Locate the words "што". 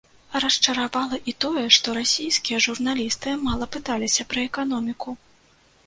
1.77-1.87